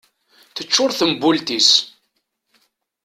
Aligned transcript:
Tecčur 0.55 0.91
tembult-is 0.99 1.69